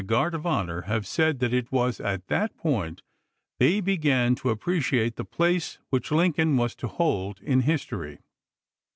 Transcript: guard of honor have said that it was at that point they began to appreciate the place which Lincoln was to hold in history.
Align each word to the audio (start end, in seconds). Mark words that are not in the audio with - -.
guard 0.07 0.33
of 0.33 0.47
honor 0.47 0.81
have 0.89 1.05
said 1.05 1.37
that 1.37 1.53
it 1.53 1.71
was 1.71 1.99
at 1.99 2.25
that 2.25 2.57
point 2.57 3.03
they 3.59 3.79
began 3.79 4.33
to 4.33 4.49
appreciate 4.49 5.15
the 5.15 5.23
place 5.23 5.77
which 5.91 6.11
Lincoln 6.11 6.57
was 6.57 6.73
to 6.77 6.87
hold 6.87 7.39
in 7.41 7.59
history. 7.59 8.17